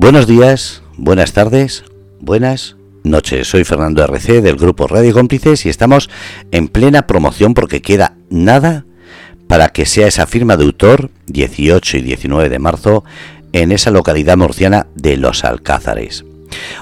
[0.00, 1.84] Buenos días, buenas tardes,
[2.20, 3.48] buenas noches.
[3.48, 6.08] Soy Fernando RC del grupo Radio Cómplices y estamos
[6.52, 8.86] en plena promoción porque queda nada
[9.46, 13.04] para que sea esa firma de autor 18 y 19 de marzo
[13.52, 16.24] en esa localidad murciana de Los Alcázares.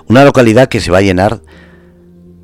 [0.06, 1.42] Una localidad que se va a llenar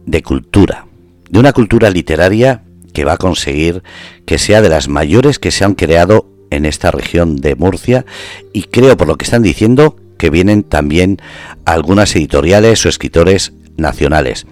[0.07, 0.89] de cultura,
[1.31, 3.85] de una cultura literaria que va a conseguir
[4.27, 8.05] que sea de las mayores que se han creado en esta región de Murcia
[8.53, 11.19] y creo por lo que están diciendo que vienen también
[11.65, 14.47] algunas editoriales o escritores nacionales.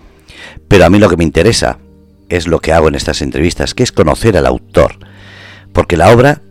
[0.68, 1.78] Pero a mí lo que me interesa
[2.28, 4.98] es lo que hago en estas entrevistas, que es conocer al autor.
[5.72, 6.42] Porque la obra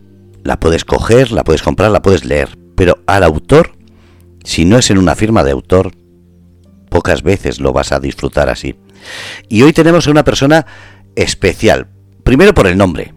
[0.43, 2.57] la puedes coger, la puedes comprar, la puedes leer.
[2.75, 3.73] Pero al autor,
[4.43, 5.91] si no es en una firma de autor,
[6.89, 8.75] pocas veces lo vas a disfrutar así.
[9.49, 10.65] Y hoy tenemos a una persona
[11.15, 11.87] especial.
[12.23, 13.13] Primero por el nombre.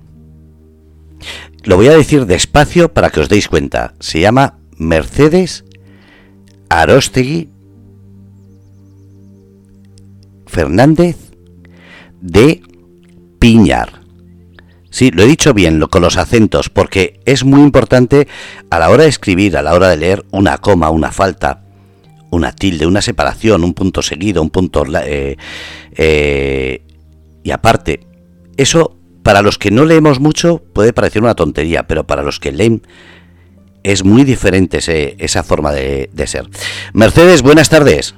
[1.64, 3.94] Lo voy a decir despacio para que os deis cuenta.
[4.00, 5.64] Se llama Mercedes
[6.80, 7.48] Arostegui
[10.46, 11.16] Fernández
[12.20, 12.62] de
[13.38, 14.00] Piñar.
[14.90, 18.28] Sí, lo he dicho bien, con los acentos, porque es muy importante
[18.70, 21.64] a la hora de escribir, a la hora de leer, una coma, una falta,
[22.30, 24.84] una tilde, una separación, un punto seguido, un punto...
[25.04, 25.36] Eh,
[25.96, 26.82] eh,
[27.42, 28.06] y aparte,
[28.56, 32.52] eso para los que no leemos mucho puede parecer una tontería, pero para los que
[32.52, 32.82] leen
[33.84, 34.78] es muy diferente
[35.18, 36.48] esa forma de, ser.
[36.92, 38.14] Mercedes, buenas tardes.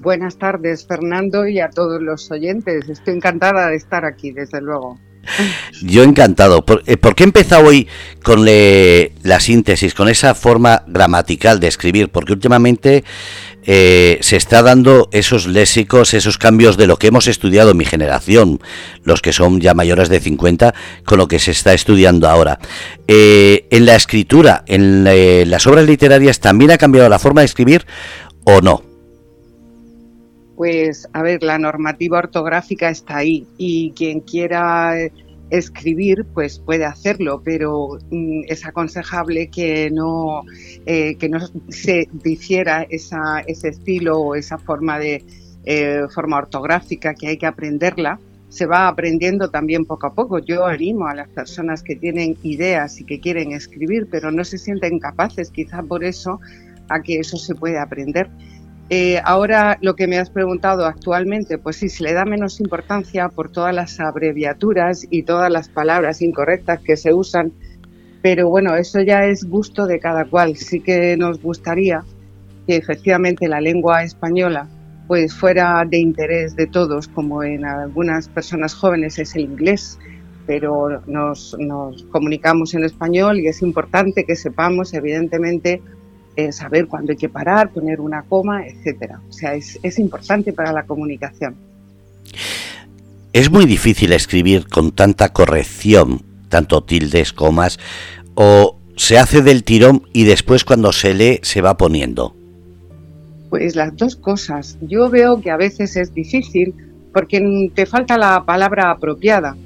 [0.00, 2.88] Buenas tardes, Fernando, y a todos los oyentes.
[2.88, 4.98] Estoy encantada de estar aquí, desde luego.
[5.82, 6.64] Yo encantado.
[6.64, 7.88] ¿Por, eh, qué he empezado hoy
[8.22, 12.08] con la síntesis, con esa forma gramatical de escribir?
[12.08, 13.04] Porque últimamente
[13.64, 18.60] eh, se está dando esos léxicos, esos cambios de lo que hemos estudiado mi generación,
[19.04, 22.58] los que son ya mayores de 50, con lo que se está estudiando ahora.
[23.06, 25.04] Eh, en la escritura, en
[25.50, 27.86] las obras literarias, ¿también ha cambiado la forma de escribir
[28.44, 28.82] o no?
[30.56, 34.94] Pues, a ver, la normativa ortográfica está ahí y quien quiera
[35.50, 40.42] escribir, pues puede hacerlo, pero mm, es aconsejable que no,
[40.86, 41.38] eh, que no
[41.68, 45.24] se difiera esa, ese estilo o esa forma de
[45.64, 48.18] eh, forma ortográfica que hay que aprenderla.
[48.48, 50.38] Se va aprendiendo también poco a poco.
[50.40, 54.58] Yo animo a las personas que tienen ideas y que quieren escribir, pero no se
[54.58, 56.40] sienten capaces, quizá por eso,
[56.88, 58.28] a que eso se puede aprender.
[58.92, 63.28] Eh, ahora lo que me has preguntado actualmente, pues sí, se le da menos importancia
[63.28, 67.52] por todas las abreviaturas y todas las palabras incorrectas que se usan,
[68.20, 70.56] pero bueno, eso ya es gusto de cada cual.
[70.56, 72.02] Sí que nos gustaría
[72.66, 74.68] que efectivamente la lengua española
[75.06, 79.98] pues fuera de interés de todos, como en algunas personas jóvenes es el inglés,
[80.46, 85.80] pero nos, nos comunicamos en español y es importante que sepamos, evidentemente,
[86.36, 89.20] eh, saber cuándo hay que parar, poner una coma, etcétera.
[89.28, 91.56] O sea, es, es importante para la comunicación.
[93.32, 97.78] Es muy difícil escribir con tanta corrección, tanto tildes, comas,
[98.34, 102.34] o se hace del tirón y después cuando se lee se va poniendo.
[103.48, 104.78] Pues las dos cosas.
[104.82, 106.74] Yo veo que a veces es difícil
[107.12, 107.40] porque
[107.74, 109.56] te falta la palabra apropiada.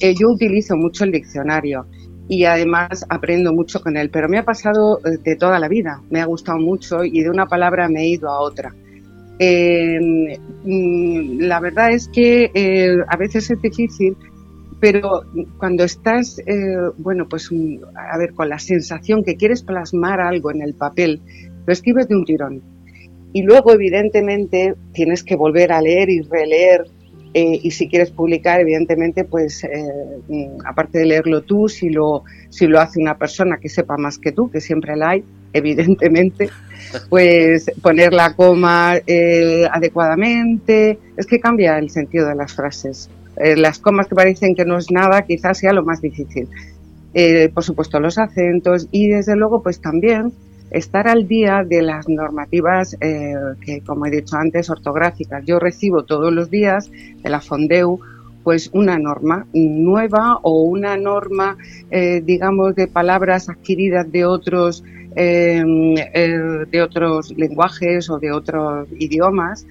[0.00, 1.86] Eh, yo utilizo mucho el diccionario
[2.28, 4.10] y además aprendo mucho con él.
[4.10, 7.30] Pero me ha pasado eh, de toda la vida, me ha gustado mucho y de
[7.30, 8.74] una palabra me he ido a otra.
[9.38, 14.16] Em, mm, la verdad es que eh, a veces es difícil,
[14.80, 15.22] pero
[15.58, 20.50] cuando estás, eh, bueno, pues mm, a ver, con la sensación que quieres plasmar algo
[20.50, 21.20] en el papel,
[21.66, 22.62] lo escribes de un tirón.
[23.32, 26.84] Y luego, evidentemente, tienes que volver a leer y releer
[27.36, 29.68] eh, y si quieres publicar, evidentemente, pues eh,
[30.28, 34.18] mm, aparte de leerlo tú, si lo, si lo hace una persona que sepa más
[34.18, 36.48] que tú, que siempre la hay, evidentemente,
[37.10, 43.10] pues poner la coma eh, adecuadamente, es que cambia el sentido de las frases.
[43.56, 46.48] las comas que parecen que no es nada, quizás sea lo más difícil.
[47.52, 50.32] por supuesto, los acentos y desde luego, pues también
[50.70, 55.44] estar al día de las normativas eh, que, como he dicho antes, ortográficas.
[55.46, 58.00] Yo recibo todos los días de la Fondeu
[58.42, 61.56] pues una norma nueva o una norma,
[61.90, 64.84] eh, digamos, de palabras adquiridas de otros,
[65.16, 69.66] em, eh, de otros lenguajes o de otros idiomas.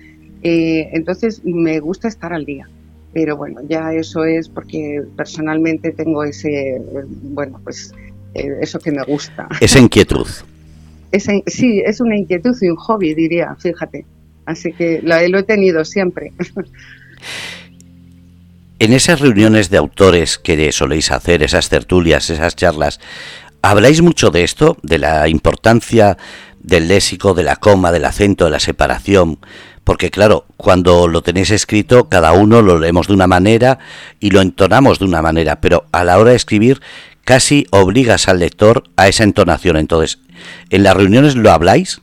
[0.46, 2.68] entonces me gusta estar al día.
[3.14, 6.82] Pero bueno, ya eso es porque personalmente tengo ese,
[7.22, 7.94] bueno, pues
[8.34, 9.48] eso que me gusta.
[9.62, 10.28] Esa inquietud
[11.20, 14.06] sí, es una inquietud y un hobby, diría, fíjate.
[14.46, 16.34] Así que lo, he tenido siempre.
[18.80, 23.00] En esas reuniones de autores que soléis hacer, esas tertulias, esas charlas,
[23.66, 26.18] ¿Habláis mucho de esto, de la importancia
[26.60, 29.40] del léxico, de la coma, del acento, de la separación?
[29.86, 33.80] Porque claro, cuando lo tenéis escrito, cada uno lo leemos de una manera
[34.20, 36.82] y lo entonamos de una manera, pero a la hora de escribir
[37.24, 39.78] casi obligas al lector a esa entonación.
[39.78, 40.20] Entonces,
[40.70, 42.02] ¿en las reuniones lo habláis?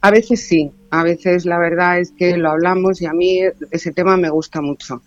[0.00, 3.40] A veces sí, a veces la verdad es que lo hablamos y a mí
[3.70, 5.00] ese tema me gusta mucho.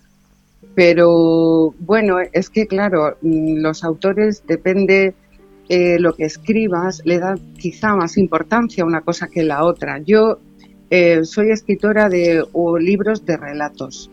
[0.74, 5.14] Pero bueno, es que claro, mm, los autores depende
[5.68, 9.98] eh, lo que escribas, le da quizá más importancia una cosa que la otra.
[9.98, 10.38] Yo
[10.90, 12.44] eh, soy escritora de
[12.80, 14.10] libros de relatos,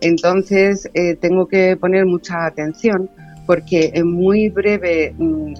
[0.00, 3.08] entonces eh, tengo que poner mucha atención
[3.46, 5.54] porque en muy breve, mm,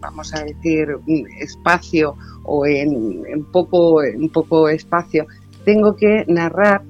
[0.00, 5.26] vamos a decir, mm, espacio o en, poco, en poco espacio,
[5.64, 6.82] tengo que narrar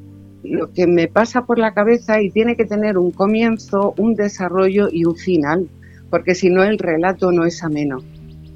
[0.43, 4.89] lo que me pasa por la cabeza y tiene que tener un comienzo, un desarrollo
[4.91, 5.69] y un final,
[6.09, 7.99] porque si no el relato no es ameno.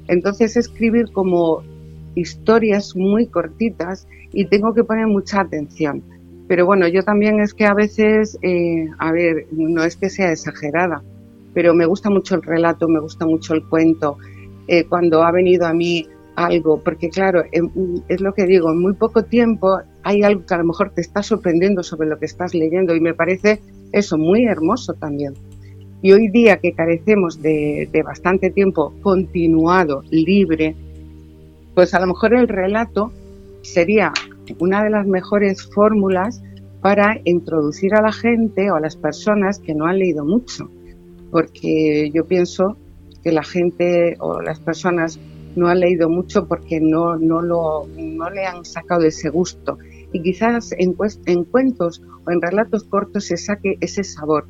[0.07, 1.61] Entonces escribir como
[2.15, 6.03] historias muy cortitas y tengo que poner mucha atención.
[6.47, 10.31] Pero bueno, yo también es que a veces, eh, a ver, no es que sea
[10.31, 11.03] exagerada,
[11.55, 14.17] pero me gusta mucho el relato, me gusta mucho el cuento.
[14.67, 16.05] Eh, cuando ha venido a mí
[16.35, 20.57] algo, porque claro, es lo que digo, en muy poco tiempo hay algo que a
[20.57, 23.61] lo mejor te está sorprendiendo sobre lo que estás leyendo y me parece
[23.93, 25.33] eso muy hermoso también.
[26.01, 30.75] Y hoy día que carecemos de, de bastante tiempo continuado, libre,
[31.73, 33.13] pues a lo mejor el relato
[33.61, 34.11] sería
[34.59, 36.43] una de las mejores fórmulas
[36.81, 40.69] para introducir a la gente o a las personas que no han leído mucho,
[41.31, 42.77] porque yo pienso
[43.23, 45.19] que la gente o las personas
[45.55, 49.77] no han leído mucho porque no, no, lo, no le han sacado ese gusto.
[50.11, 50.95] Y quizás en,
[51.25, 54.47] en cuentos o en relatos cortos se saque ese sabor,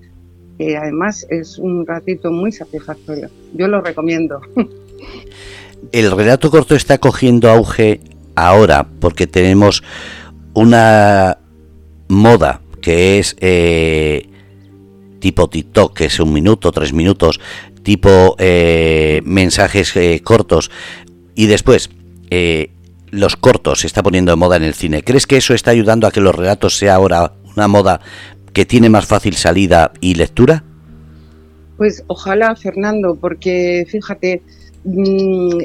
[0.57, 3.30] que además es un ratito muy satisfactorio.
[3.54, 4.42] Yo lo recomiendo.
[5.92, 8.01] el relato corto está cogiendo auge
[8.36, 9.83] ahora porque tenemos
[10.54, 11.38] una
[12.07, 14.30] moda que es eh,
[15.25, 17.39] tipo TikTok, que es un minuto, tres minutos,
[17.81, 20.69] tipo eh, mensajes eh, cortos
[21.33, 21.89] y después
[23.10, 25.01] los cortos se está poniendo de moda en el cine.
[25.01, 28.01] ¿Crees que eso está ayudando a que los relatos sea ahora una moda
[28.54, 30.63] que tiene más fácil salida y lectura?
[31.77, 34.44] Pues ojalá, Fernando, porque fíjate,
[34.88, 35.63] Mm,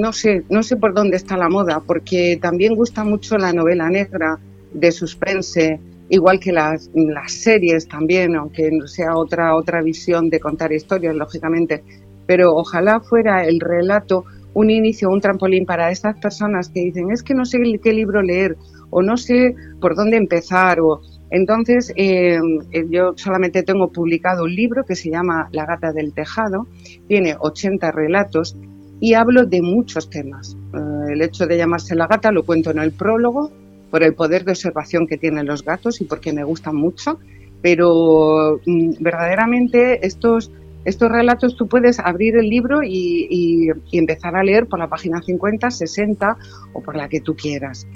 [0.00, 3.90] no sé, no sé por dónde está la moda, porque también gusta mucho la novela
[3.90, 4.38] negra
[4.72, 5.80] de suspense,
[6.12, 6.90] igual que las,
[7.26, 11.82] series también, aunque sea otra, otra visión de contar historias, lógicamente.
[12.26, 17.22] Pero ojalá fuera el relato un inicio, un trampolín para esas personas que dicen, es
[17.22, 18.58] que no sé qué libro leer,
[18.90, 21.00] o no sé por dónde empezar, o
[21.30, 22.38] entonces, eh,
[22.72, 26.66] eh, yo solamente tengo publicado un libro que se llama La gata del tejado,
[27.08, 28.54] tiene 80 relatos
[29.00, 30.54] y hablo de muchos temas.
[30.74, 33.50] Eh, el hecho de llamarse la gata lo cuento en el prólogo
[33.92, 37.20] por el poder de observación que tienen los gatos y porque me gustan mucho,
[37.60, 40.50] pero mm, verdaderamente estos,
[40.84, 45.70] estos relatos tú puedes abrir el libro y, empezar a leer por la página 50,
[45.70, 46.36] 60
[46.72, 47.86] o por la que tú quieras.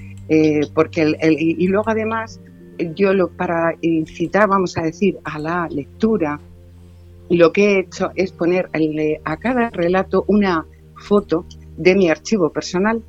[0.74, 2.40] porque el, y luego además
[2.94, 6.38] yo lo, para incitar, vamos a decir, a la lectura,
[7.30, 8.68] lo que he hecho es poner
[9.24, 13.02] a cada relato una foto de mi archivo personal,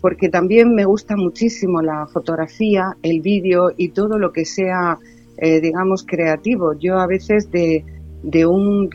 [0.00, 4.98] porque también me gusta muchísimo la fotografía, el vídeo y todo lo que sea,
[5.36, 6.74] eh, digamos, creativo.
[6.78, 7.84] Yo a veces de,
[8.46, 8.90] un,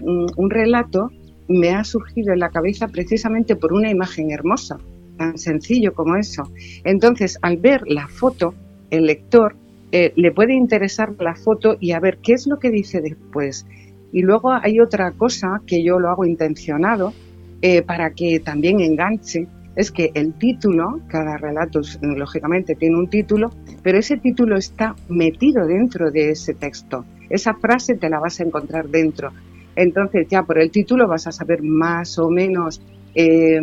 [0.50, 1.12] relato
[1.48, 4.80] me ha surgido en la cabeza precisamente por una imagen hermosa,
[5.18, 6.44] tan sencillo como eso.
[6.84, 8.56] Entonces, al ver la foto,
[8.90, 9.56] el lector
[9.92, 13.66] eh, le puede interesar la foto y a ver qué es lo que dice después.
[14.12, 17.14] Y luego hay otra cosa que yo lo hago intencionado
[17.62, 23.52] eh, para que también enganche, es que el título, cada relato lógicamente tiene un título,
[23.84, 27.06] pero ese título está metido dentro de ese texto.
[27.30, 29.32] Esa frase te la vas a encontrar dentro.
[29.76, 32.82] Entonces ya por el título vas a saber más o menos
[33.14, 33.60] eh,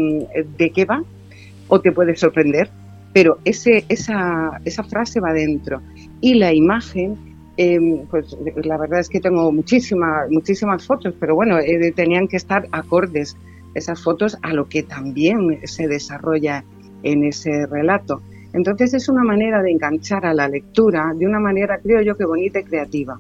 [0.59, 1.03] de qué va
[1.69, 2.69] o te puede sorprender,
[3.15, 5.81] pero ese, esa, esa frase va dentro
[6.21, 7.17] y la imagen,
[7.57, 12.37] em, pues la verdad es que tengo muchísimas, muchísimas fotos, pero bueno, eh, tenían que
[12.37, 13.37] estar acordes
[13.75, 16.65] esas fotos a lo que también se desarrolla
[17.03, 18.23] en ese relato.
[18.53, 22.25] Entonces es una manera de enganchar a la lectura de una manera, creo yo, que
[22.25, 23.19] bonita y creativa.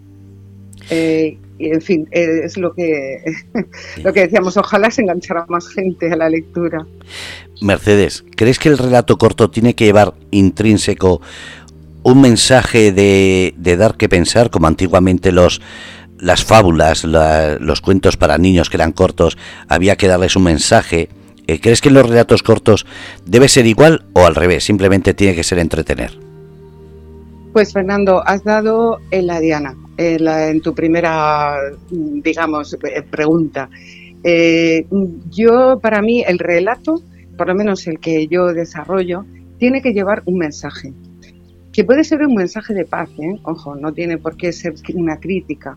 [0.90, 3.22] Eh, en fin, eh, es lo que,
[4.04, 6.86] lo que decíamos, ojalá se enganchara más gente a la lectura.
[7.62, 11.20] Mercedes, ¿crees que el relato corto tiene que llevar intrínseco
[12.02, 15.60] un mensaje de, dar que pensar, como antiguamente los,
[16.22, 19.36] las fábulas, los cuentos para niños que eran cortos,
[19.68, 21.08] había que darles un mensaje.
[21.48, 22.86] Eh, ¿Crees que en los relatos cortos
[23.26, 24.62] debe ser igual o al revés?
[24.64, 26.12] Simplemente tiene que ser entretener.
[27.52, 31.56] Pues Fernando, has dado en la diana, en, tu primera,
[31.90, 33.68] digamos, eh, pregunta.
[34.22, 34.86] Eh,
[35.28, 37.02] yo, para mí, el relato,
[37.36, 39.24] por lo menos el que yo desarrollo,
[39.58, 40.92] tiene que llevar un mensaje,
[41.72, 43.40] que puede ser un mensaje de paz, ¿eh?
[43.42, 45.76] ojo, no tiene por qué ser una crítica,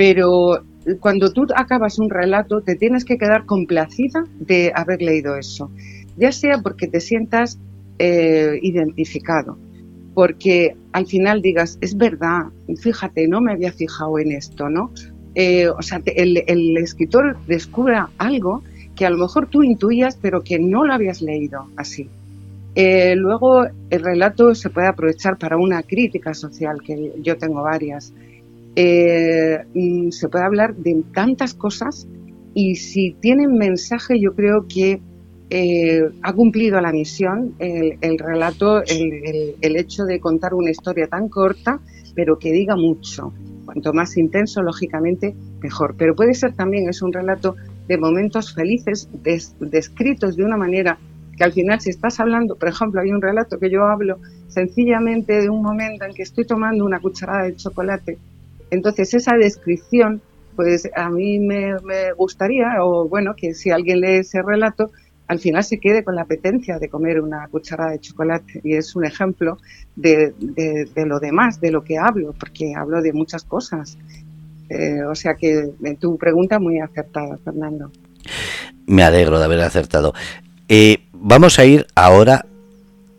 [0.00, 0.64] pero
[1.00, 5.70] cuando tú acabas un relato te tienes que quedar complacida de haber leído eso,
[6.16, 7.58] ya sea porque te sientas
[7.98, 9.58] identificado,
[10.14, 12.44] porque al final digas, es verdad,
[12.80, 14.90] fíjate, no me había fijado en esto, ¿no?
[15.34, 18.62] Eh, o sea, el, escritor descubre algo
[18.96, 22.08] que a lo mejor tú intuías, pero que no lo habías leído así.
[22.74, 28.14] Eh, luego, el relato se puede aprovechar para una crítica social, que yo tengo varias.
[28.76, 29.58] Eh,
[30.10, 32.06] se puede hablar de tantas cosas
[32.54, 35.00] y si tienen mensaje, yo creo que
[35.50, 41.80] eh, ha cumplido la misión el, relato, el, hecho de contar una historia tan corta,
[42.14, 43.32] pero que diga mucho.
[43.64, 45.94] Cuanto más intenso, lógicamente, mejor.
[45.96, 49.08] Pero puede ser también, es un relato de momentos felices,
[49.60, 50.98] descritos de una manera
[51.36, 55.40] que al final, si estás hablando, por ejemplo, hay un relato que yo hablo sencillamente
[55.40, 58.18] de un momento en que estoy tomando una cucharada de chocolate.
[58.70, 60.20] Entonces, esa descripción,
[60.56, 64.90] pues a mí me, me gustaría, o bueno, que si alguien lee ese relato,
[65.30, 68.60] al final se quede con la apetencia de comer una cucharada de chocolate.
[68.64, 69.58] Y es un ejemplo
[69.94, 70.34] de,
[70.96, 73.96] lo demás, de lo que hablo, porque hablo de muchas cosas.
[74.68, 77.92] Eh, o sea que eh, tu pregunta muy acertada, Fernando.
[78.86, 80.14] Me alegro de haber acertado.
[80.68, 82.44] Eh, vamos a ir ahora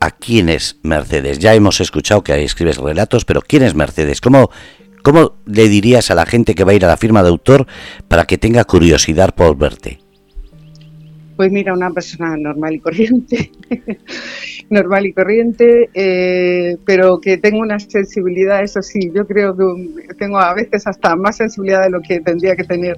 [0.02, 1.40] a quién es Mercedes.
[1.40, 4.20] Ya hemos escuchado que escribes relatos, pero ¿quién es Mercedes?
[4.20, 4.52] ¿Cómo,
[5.04, 7.66] ¿Cómo le dirías a la gente que va a ir a la firma de autor
[8.08, 10.00] para que tenga curiosidad por verte?
[11.36, 13.52] Pues mira, una persona normal y corriente,
[14.70, 20.38] normal y corriente, eh, pero que tengo una sensibilidad, eso sí, yo creo que tengo
[20.38, 22.96] a veces hasta más sensibilidad de lo que tendría que tener.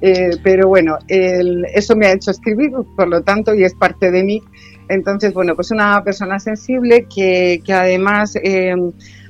[0.00, 4.22] Eh, pero bueno, eso me ha hecho escribir, por lo tanto, y es parte de
[4.22, 4.42] mí.
[4.88, 8.74] Entonces, bueno, pues una persona sensible que, que además eh,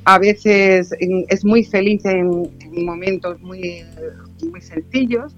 [0.04, 0.94] a veces
[1.28, 2.50] es muy feliz en,
[2.84, 3.84] momentos muy,
[4.50, 5.34] muy sencillos,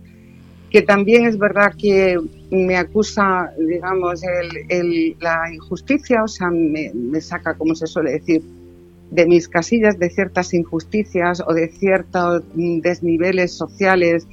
[0.70, 2.18] que también es verdad que
[2.50, 4.22] me acusa, digamos,
[5.20, 8.42] la injusticia, o sea, me, saca, como se suele decir,
[9.10, 14.26] de mis casillas de ciertas injusticias o de ciertos desniveles sociales.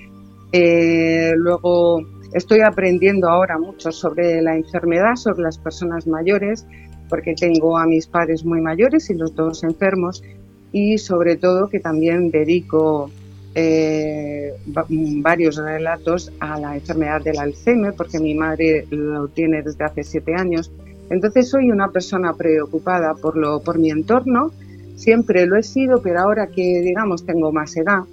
[0.53, 2.01] Eh, luego
[2.33, 6.65] estoy aprendiendo ahora mucho sobre la enfermedad, sobre las personas mayores,
[7.11, 10.23] porque tengo a mis padres muy mayores y los dos enfermos,
[10.71, 13.11] y sobre todo que también dedico
[13.53, 20.03] eh, varios relatos a la enfermedad del Alzheimer, porque mi madre lo tiene desde hace
[20.03, 20.71] siete años.
[21.09, 24.53] Entonces soy una persona preocupada por, lo, por mi entorno,
[24.95, 28.03] siempre lo he sido, pero ahora que digamos tengo más edad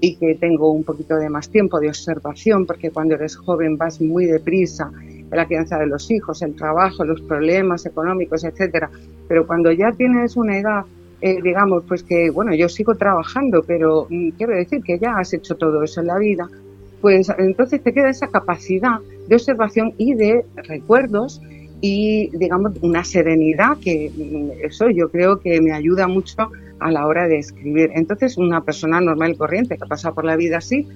[0.00, 4.00] y que tengo un poquito de más tiempo de observación, porque cuando eres joven vas
[4.00, 4.90] muy deprisa
[5.30, 8.90] la crianza de los hijos, el trabajo, los problemas económicos, etcétera.
[9.28, 10.84] Pero cuando ya tienes una edad
[11.22, 15.32] eh, digamos, pues que, bueno, yo sigo trabajando, pero mm, quiero decir que ya has
[15.32, 16.48] hecho todo eso en la vida,
[17.00, 21.40] pues entonces te queda esa capacidad de observación y de recuerdos
[21.80, 27.06] y, digamos, una serenidad que mm, eso yo creo que me ayuda mucho a la
[27.06, 27.90] hora de escribir.
[27.94, 30.86] Entonces, una persona normal y corriente que ha pasado por la vida así,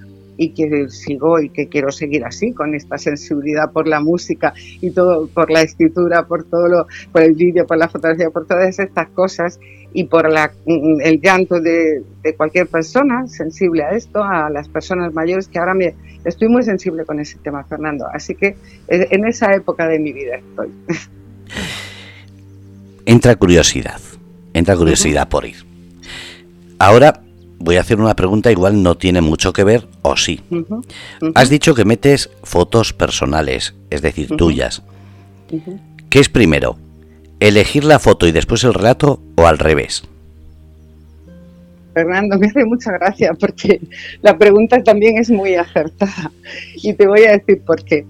[0.41, 4.89] y que sigo y que quiero seguir así, con esta sensibilidad por la música y
[4.89, 8.79] todo, por la escritura, por todo lo, por el vídeo, por la fotografía, por todas
[8.79, 9.59] estas cosas
[9.93, 15.13] y por la, el llanto de, de, cualquier persona sensible a esto, a las personas
[15.13, 15.93] mayores, que ahora me,
[16.25, 18.07] estoy muy sensible con ese tema, Fernando.
[18.11, 18.55] Así que
[18.87, 20.69] eh, en esa época de mi vida estoy.
[23.05, 24.01] Entra curiosidad,
[24.53, 25.57] entra curiosidad por ir.
[26.79, 27.21] Ahora
[27.61, 30.41] voy a hacer una pregunta, igual no tiene mucho que ver, o sí.
[31.35, 34.83] Has dicho que metes fotos personales, es decir, tuyas.
[36.09, 36.77] ¿Qué es primero?
[37.39, 40.03] ¿Elegir la foto y después el relato o al revés?
[41.93, 43.81] Fernando, me hace mucha gracia porque
[44.21, 46.31] la pregunta también es muy acertada.
[46.75, 48.05] Y te voy a decir por qué.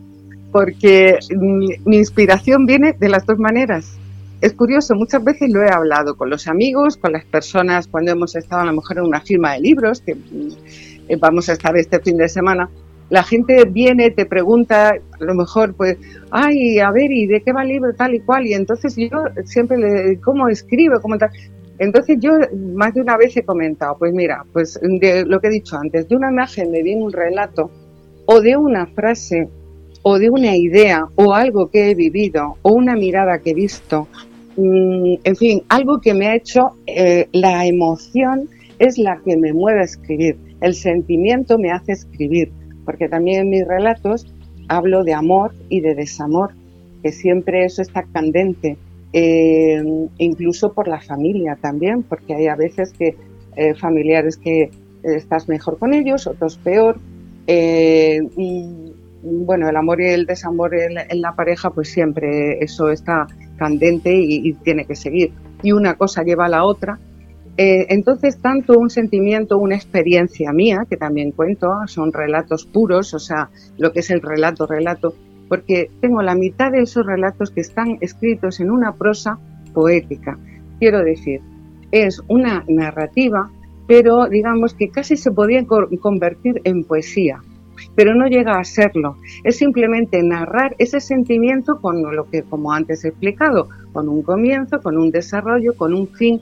[0.52, 3.98] Porque mi inspiración viene de las dos maneras
[4.42, 8.36] es curioso, muchas veces lo he hablado con los amigos, con las personas cuando hemos
[8.36, 10.18] estado a lo mejor en una firma de libros, que
[11.08, 12.70] eh, vamos a estar este fin de semana.
[13.10, 15.98] La gente viene, te pregunta, a lo mejor, pues,
[16.32, 18.48] ay, a ver, ¿y de qué va el libro tal y cual?
[18.48, 19.10] Y entonces yo
[19.46, 20.96] siempre le ¿cómo escribe?
[21.02, 21.30] ¿Cómo tal?
[21.78, 22.32] Entonces yo
[22.76, 26.08] más de una vez he comentado, pues mira, pues de lo que he dicho antes,
[26.08, 27.70] de una imagen me viene un relato
[28.26, 29.50] o de una frase
[30.04, 34.08] o de una idea o algo que he vivido o una mirada que he visto,
[34.62, 38.50] mm, en fin, algo que me ha hecho, eh, la emoción
[38.80, 42.52] es la que me mueve a escribir, el sentimiento me hace escribir,
[42.86, 44.26] porque también en mis relatos
[44.68, 46.54] hablo de amor y de desamor,
[47.04, 48.78] que siempre eso está candente,
[49.14, 49.84] eh,
[50.18, 53.16] incluso por la familia también, porque hay a veces que
[53.58, 54.70] eh, familiares que
[55.04, 57.00] estás mejor con ellos, otros peor,
[57.48, 58.92] y
[59.24, 63.28] bueno, el amor y el desamor en, la pareja, pues siempre eso está
[63.62, 65.32] candente y, tiene que seguir.
[65.62, 66.98] Y una cosa lleva a la otra.
[67.58, 73.20] Eh, entonces, tanto un sentimiento, una experiencia mía, que también cuento, son relatos puros, o
[73.20, 75.14] sea, lo que es el relato, relato,
[75.48, 79.38] porque tengo la mitad de esos relatos que están escritos en una prosa
[79.74, 80.40] poética.
[80.80, 81.42] Quiero decir,
[81.92, 83.52] es una narrativa,
[83.88, 85.64] pero digamos que casi se podía
[86.00, 87.42] convertir en poesía
[87.96, 89.18] pero no llega a serlo.
[89.44, 94.82] Es simplemente narrar ese sentimiento con lo que, como antes he explicado, con un comienzo,
[94.82, 96.42] con un desarrollo, con un fin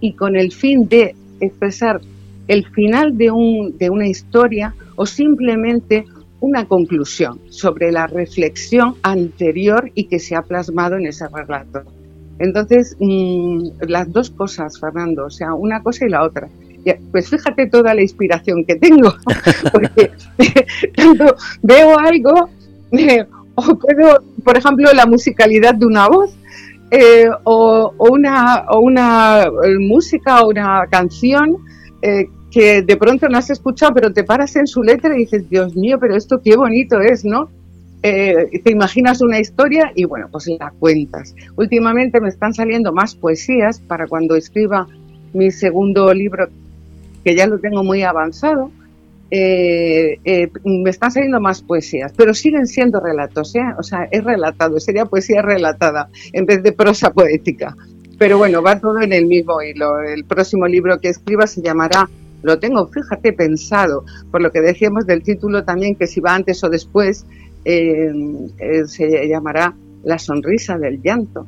[0.00, 2.00] y con el fin de expresar
[2.48, 6.06] el final de, un, de una historia o simplemente
[6.40, 11.82] una conclusión sobre la reflexión anterior y que se ha plasmado en ese relato.
[12.38, 16.48] Entonces, mm, las dos cosas, Fernando, o sea, una cosa y la otra.
[17.10, 19.14] Pues fíjate toda la inspiración que tengo,
[19.72, 20.10] porque
[21.62, 22.48] veo algo,
[22.92, 26.36] eh, o puedo, por ejemplo, la musicalidad de una voz,
[26.90, 31.58] eh, o, una, o una eh, música o una canción
[32.50, 35.74] que de pronto no has escuchado, pero te paras en su letra y dices, Dios
[35.74, 37.50] mío, pero esto qué bonito es, ¿no?
[38.00, 41.34] te imaginas una historia y bueno, pues la cuentas.
[41.56, 44.86] Últimamente me están saliendo más poesías para cuando escriba
[45.32, 46.48] mi segundo libro
[47.28, 48.70] que ya lo tengo muy avanzado,
[49.30, 53.60] eh, eh, me están saliendo más poesías, pero siguen siendo relatos, ¿eh?
[53.78, 57.76] o sea, es relatado, sería poesía relatada en vez de prosa poética.
[58.18, 60.00] Pero bueno, va todo en el mismo hilo.
[60.00, 62.08] El próximo libro que escriba se llamará,
[62.42, 66.64] lo tengo, fíjate, pensado, por lo que decíamos del título también, que si va antes
[66.64, 67.26] o después,
[67.62, 71.46] se llamará La sonrisa del llanto.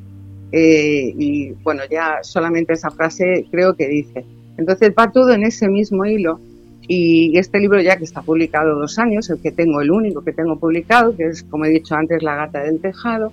[0.52, 4.26] y bueno, ya solamente esa frase creo que dice,
[4.60, 6.38] entonces va todo en ese mismo hilo
[6.86, 10.32] y este libro ya que está publicado dos años, el que tengo, el único que
[10.32, 13.32] tengo publicado, que es como he dicho antes, La gata del tejado,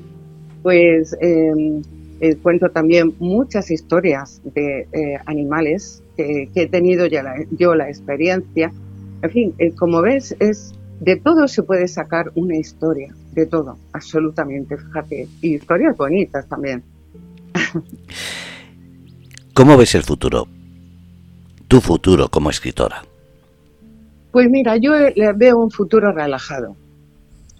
[0.63, 1.81] pues em,
[2.21, 8.71] eh, cuento también muchas historias de eh, animales que, he tenido ya yo la experiencia.
[9.21, 13.77] En fin, eh, como ves, es de todo se puede sacar una historia, de todo,
[13.91, 16.83] absolutamente, fíjate, y historias bonitas también.
[19.53, 20.47] ¿Cómo ves el futuro?
[21.67, 23.03] Tu futuro como escritora?
[24.31, 24.93] Pues mira, yo
[25.35, 26.75] veo un futuro relajado.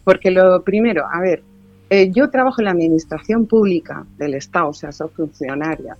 [0.03, 1.43] Porque lo primero, a ver,
[1.89, 5.97] eh, yo trabajo en la administración pública del Estado, o sea, soy funcionaria.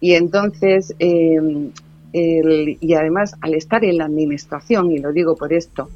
[0.00, 1.70] Y entonces, em,
[2.12, 5.88] y además al estar en la administración, y lo digo por esto,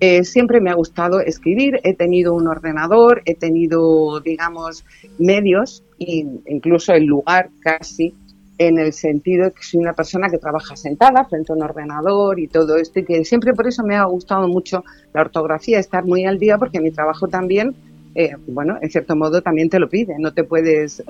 [0.00, 4.84] eh, siempre me ha gustado escribir, he tenido un ordenador, he tenido, digamos,
[5.18, 8.14] medios, e incluso el lugar casi
[8.58, 12.48] en el sentido que soy una persona que trabaja sentada frente a un ordenador y
[12.48, 16.24] todo esto, y que siempre por eso me ha gustado mucho la ortografía, estar muy
[16.24, 17.76] al día, porque mi trabajo también,
[18.16, 21.04] eh, bueno, en cierto modo también te lo pide, no te puedes, eh,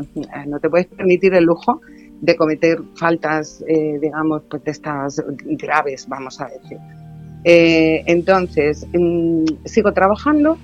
[0.46, 1.80] no te puedes permitir el lujo
[2.20, 6.78] de cometer faltas, eh, digamos, pues de estas graves, vamos a decir.
[7.44, 10.58] entonces, mm, sigo trabajando,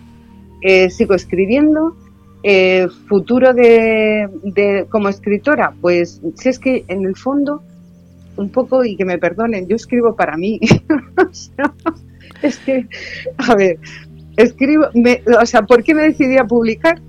[0.90, 1.96] sigo escribiendo,
[2.46, 7.62] eh, futuro de, como escritora, pues si es que en el fondo,
[8.36, 10.60] un poco, y que me perdonen, yo escribo para mí.
[12.42, 12.86] es que,
[13.38, 13.78] a ver,
[14.36, 14.84] escribo,
[15.40, 17.00] o sea, ¿por qué me decidí a publicar?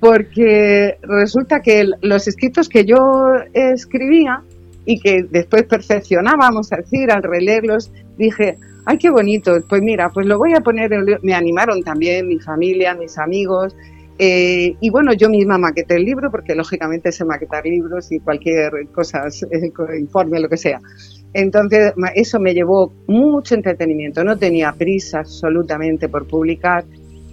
[0.00, 4.42] Porque resulta que los escritos que yo escribía
[4.86, 10.08] y que después perfeccionaba, vamos a decir, al releerlos, dije, ay, qué bonito, pues mira,
[10.08, 10.90] pues lo voy a poner,
[11.22, 13.76] me animaron también mi familia, mis amigos,
[14.22, 18.70] eh, y bueno, yo misma maqueté el libro, porque lógicamente sé maquetar libros y cualquier
[18.92, 20.78] cosa, eh, informe, lo que sea.
[21.32, 24.22] Entonces, eso me llevó mucho entretenimiento.
[24.22, 26.84] No tenía prisa absolutamente por publicar.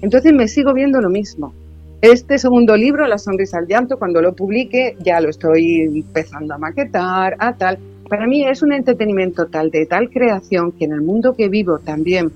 [0.02, 1.54] Entonces, me sigo viendo lo mismo.
[2.02, 6.58] Este segundo libro, La sonrisa al llanto, cuando lo publique, ya lo estoy empezando a
[6.58, 7.80] maquetar, a tal.
[8.08, 11.80] Para mí es un entretenimiento tal, de tal creación, que en el mundo que vivo
[11.80, 12.32] también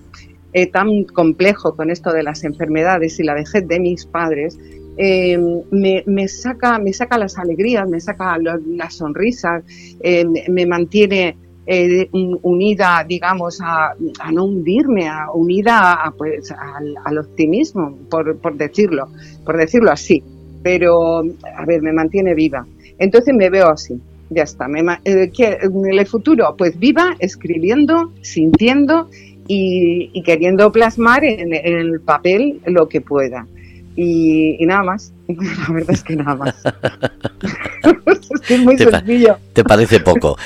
[0.54, 4.58] eh, tan complejo con esto de las enfermedades y la vejez de mis padres,
[4.98, 5.38] eh,
[5.72, 9.64] me, saca, me saca las alegrías, me saca las sonrisas,
[10.02, 11.36] eh, me mantiene
[11.66, 13.94] eh, unida, digamos, a,
[14.32, 19.08] no hundirme, a, unida a, pues, al, optimismo, por, por, decirlo,
[19.46, 20.24] por decirlo así.
[20.64, 22.66] Pero, a ver, me mantiene viva.
[23.00, 24.68] Entonces me veo así, ya está.
[24.68, 29.10] Me, eh, en el futuro, pues viva, escribiendo, sintiendo
[29.54, 33.48] y, queriendo plasmar en, el papel lo que pueda.
[33.96, 35.14] Y, nada más.
[35.28, 36.56] La verdad es que nada más.
[38.50, 39.38] es muy sencillo.
[39.54, 40.38] ¿Te parece poco?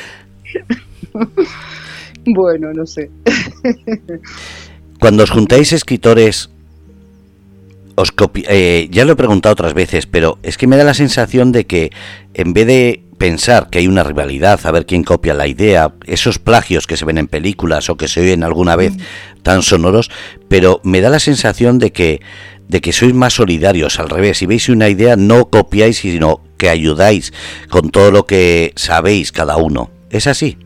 [2.25, 3.11] bueno, no sé.
[4.99, 6.49] Cuando os juntáis escritores,
[7.93, 8.11] os
[8.49, 11.65] eh, ya lo he preguntado otras veces, pero es que me da la sensación de
[11.65, 11.91] que
[12.33, 16.37] en vez de pensar que hay una rivalidad, a ver quién copia la idea, esos
[16.37, 19.41] plagios que se ven en películas o que se oyen alguna vez mm.
[19.41, 20.11] tan sonoros,
[20.47, 22.21] pero me da la sensación de que
[22.67, 26.69] de que sois más solidarios, al revés, si veis una idea no copiáis, sino que
[26.69, 27.33] ayudáis
[27.69, 29.89] con todo lo que sabéis cada uno.
[30.11, 30.57] ¿Es así?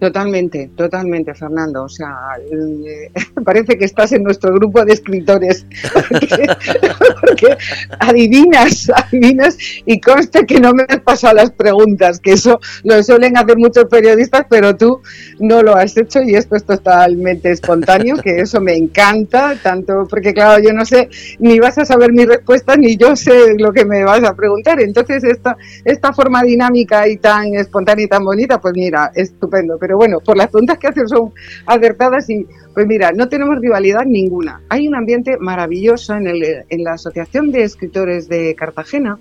[0.00, 1.84] Totalmente, totalmente, Fernando.
[1.84, 2.14] O sea,
[2.50, 3.10] eh,
[3.44, 5.66] parece que estás en nuestro grupo de escritores,
[7.20, 7.56] porque,
[8.00, 13.38] adivinas, adivinas, y consta que no me has pasado las preguntas, que eso lo suelen
[13.38, 15.00] hacer muchos periodistas, pero tú
[15.38, 20.34] no lo has hecho y esto es totalmente espontáneo, que eso me encanta, tanto porque,
[20.34, 23.84] claro, yo no sé, ni vas a saber mi respuesta, ni yo sé lo que
[23.84, 24.80] me vas a preguntar.
[24.82, 29.78] Entonces, esta, esta forma dinámica y tan espontánea y tan bonita, pues mira, estupendo.
[29.78, 31.32] Pero bueno, por las preguntas que hacen son
[31.66, 34.60] acertadas y pues mira, no tenemos rivalidad ninguna.
[34.68, 39.18] Hay un ambiente maravilloso en, el, en la Asociación de Escritores de Cartagena,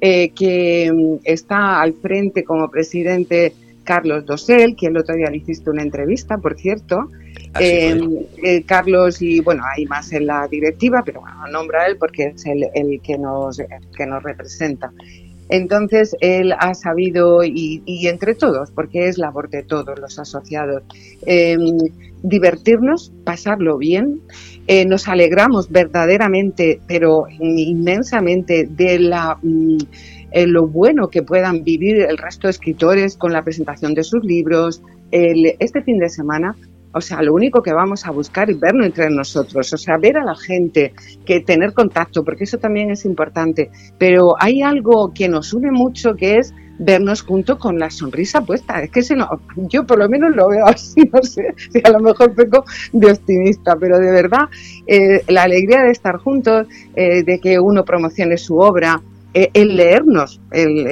[0.00, 3.52] eh, que mm, está al frente como presidente
[3.84, 7.08] Carlos Dosel, que el otro día le hiciste una entrevista, por cierto.
[7.58, 7.98] Eh,
[8.42, 12.44] eh, Carlos, y bueno, hay más en la directiva, pero bueno, nombra él porque es
[12.44, 13.62] el, el que, nos,
[13.96, 14.92] que nos representa.
[15.48, 20.82] Entonces él ha sabido, y, entre todos, porque es labor de todos los asociados,
[21.26, 21.78] em,
[22.22, 24.20] divertirnos, pasarlo bien.
[24.66, 28.98] Eh, nos alegramos verdaderamente, pero inmensamente, de
[29.42, 29.78] mm,
[30.32, 34.24] eh, lo bueno que puedan vivir el resto de escritores con la presentación de sus
[34.24, 34.82] libros.
[35.10, 36.54] este fin de semana
[36.98, 40.18] o sea, lo único que vamos a buscar es vernos entre nosotros, o sea, ver
[40.18, 40.92] a la gente,
[41.24, 43.70] que tener contacto, porque eso también es importante.
[43.98, 48.82] Pero hay algo que nos une mucho que es vernos juntos con la sonrisa puesta.
[48.82, 51.90] Es que se no, yo por lo menos lo veo así, no sé, si a
[51.90, 54.48] lo mejor peco de optimista, pero de verdad
[54.86, 59.00] eh, la alegría de estar juntos, eh, de que uno promocione su obra,
[59.52, 60.84] el leernos, el,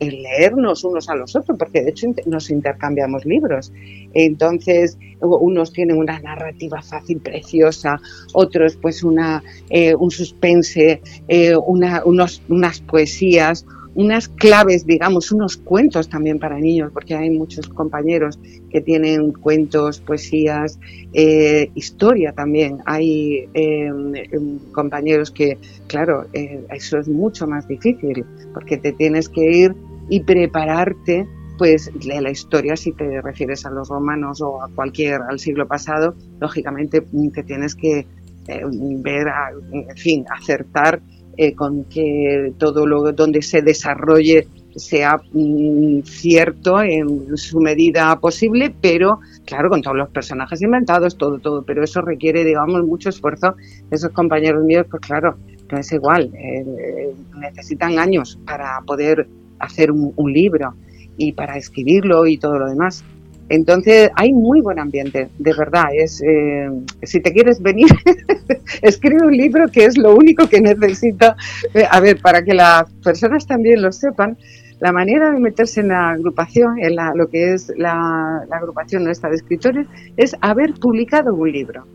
[0.00, 3.72] leernos unos a los otros, porque de hecho nos intercambiamos libros.
[4.14, 8.00] Entonces, unos tienen una narrativa fácil, preciosa,
[8.32, 16.38] otros pues una, eh, un suspense, eh, unas poesías, unas claves, digamos, unos cuentos también
[16.38, 18.38] para niños, porque hay muchos compañeros
[18.70, 20.78] que tienen cuentos, poesías,
[21.14, 22.78] eh, historia también.
[22.84, 25.56] Hay em, em, compañeros que,
[25.86, 29.74] claro, eh, eso es mucho más difícil, porque te tienes que ir
[30.10, 35.22] y prepararte pues de la historia, si te refieres a los romanos o a cualquier,
[35.22, 37.00] al siglo pasado, lógicamente
[37.32, 38.06] te tienes que
[38.46, 38.62] eh,
[38.98, 39.26] ver,
[39.72, 41.00] en fin, acertar
[41.36, 48.74] eh, con que todo lo donde se desarrolle sea mm, cierto en su medida posible,
[48.80, 53.54] pero claro, con todos los personajes inventados, todo, todo, pero eso requiere, digamos, mucho esfuerzo.
[53.90, 55.36] Esos compañeros míos, pues claro,
[55.70, 59.26] no es igual, eh, necesitan años para poder
[59.58, 60.74] hacer un libro
[61.16, 63.04] y para escribirlo y todo lo demás.
[63.48, 65.86] Entonces hay muy buen ambiente, de verdad.
[65.94, 66.68] Es eh,
[67.02, 67.88] si te quieres venir,
[68.82, 71.36] escribe un libro que es lo único que necesita.
[71.74, 74.36] Eh, a ver, para que las personas también lo sepan,
[74.80, 79.04] la manera de meterse en la agrupación, en la, lo que es la, la agrupación
[79.04, 81.86] nuestra de escritores, es haber publicado un libro,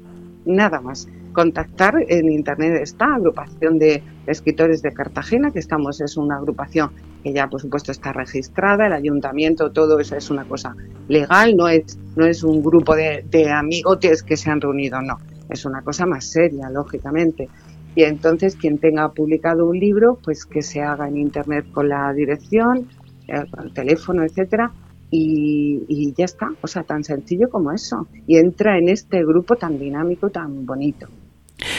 [0.46, 6.38] nada más contactar en internet está agrupación de escritores de Cartagena que estamos es una
[6.38, 6.92] agrupación
[7.24, 10.76] que ya por supuesto está registrada el ayuntamiento todo eso es una cosa
[11.08, 15.18] legal no es no es un grupo de, de amigotes que se han reunido no
[15.50, 17.50] es una cosa más seria lógicamente
[17.96, 22.14] y entonces quien tenga publicado un libro pues que se haga en internet con la
[22.14, 22.88] dirección
[23.28, 24.72] eh, con el teléfono etcétera
[25.12, 28.08] y, ya está, o sea, tan sencillo como eso.
[28.26, 31.08] Y entra en este grupo tan dinámico, tan bonito.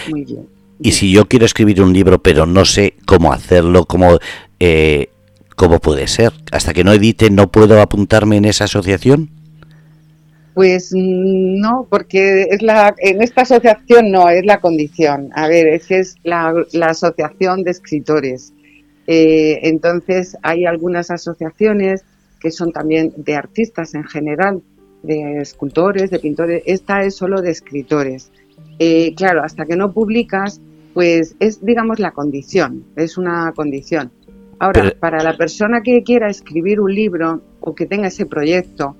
[0.08, 0.46] Muy bien.
[0.80, 4.18] Y si yo quiero escribir un libro, pero no sé cómo hacerlo, cómo,
[4.58, 5.10] eh,
[5.54, 9.30] cómo puede ser, hasta que no edite, no puedo apuntarme en esa asociación.
[10.54, 15.30] Pues mm, no, porque es la, en esta asociación no, es la condición.
[15.34, 18.52] A ver, es que es la, asociación de escritores.
[19.06, 22.04] Eh, entonces hay algunas asociaciones
[22.40, 24.62] que son también de artistas en general,
[25.02, 26.62] de escultores, de pintores.
[26.66, 28.30] Esta es solo de escritores.
[28.84, 30.60] Eh, claro, hasta que no publicas,
[30.92, 34.10] pues es, digamos, la condición, es una condición.
[34.58, 38.96] Ahora, para la persona que quiera escribir un libro o que tenga ese proyecto,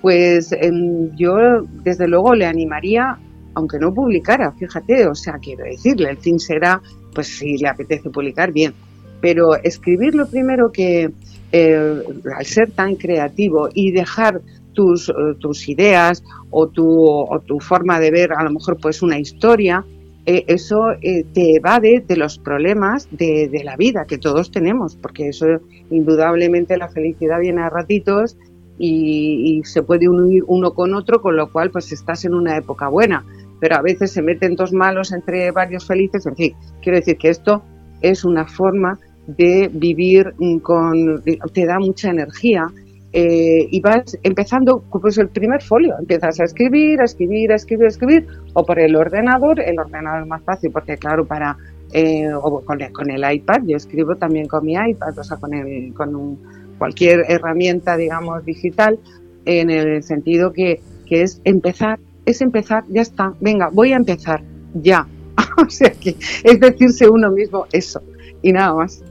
[0.00, 3.18] pues em, yo desde luego le animaría,
[3.52, 6.80] aunque no publicara, fíjate, o sea, quiero decirle, el fin será,
[7.14, 8.72] pues si le apetece publicar, bien,
[9.20, 11.10] pero escribir lo primero que,
[11.52, 12.02] eh,
[12.34, 14.40] al ser tan creativo y dejar
[14.78, 19.02] tus, eh, tus ideas o tu, o tu forma de ver a lo mejor pues
[19.02, 19.84] una historia,
[20.24, 25.30] eh, eso te evade de los problemas de, de, la vida que todos tenemos, porque
[25.30, 25.46] eso
[25.90, 28.36] indudablemente la felicidad viene a ratitos
[28.78, 32.88] y, se puede unir uno con otro, con lo cual pues estás en una época
[32.88, 33.24] buena,
[33.58, 37.30] pero a veces se meten dos malos entre varios felices, en fin, quiero decir que
[37.30, 37.64] esto
[38.00, 42.70] es una forma de vivir con, te da mucha energía
[43.12, 47.86] eh, y vas empezando, pues el primer folio, empiezas a escribir, a escribir, a escribir,
[47.86, 51.56] a escribir, o por el ordenador, el ordenador es más fácil porque claro, para,
[51.92, 55.38] eh, o con el, con el iPad, yo escribo también con mi iPad, o sea,
[55.38, 56.38] con, el, con un
[56.76, 58.98] cualquier herramienta, digamos, digital,
[59.46, 64.42] en el sentido que, que es empezar, es empezar, ya está, venga, voy a empezar,
[64.74, 65.06] ya.
[65.56, 68.02] o sea que es decirse uno mismo eso
[68.42, 69.02] y nada más.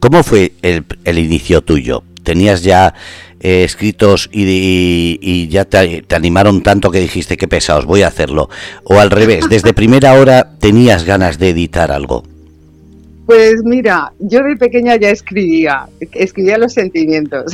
[0.00, 2.02] ¿Cómo fue el, el inicio tuyo?
[2.28, 2.92] ¿Tenías ya
[3.40, 8.50] eh, escritos y, ya te, te, animaron tanto que dijiste que pesados, voy a hacerlo?
[8.84, 12.24] ¿O al revés, desde primera hora tenías ganas de editar algo?
[13.28, 17.52] Pues mira, yo de pequeña ya escribía, escribía los sentimientos.